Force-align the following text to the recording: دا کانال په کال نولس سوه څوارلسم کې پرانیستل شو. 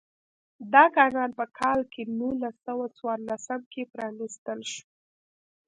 دا 0.73 0.83
کانال 0.95 1.31
په 1.39 1.45
کال 1.59 1.79
نولس 2.19 2.55
سوه 2.65 2.85
څوارلسم 2.97 3.61
کې 3.71 3.83
پرانیستل 3.93 4.59
شو. 4.71 4.85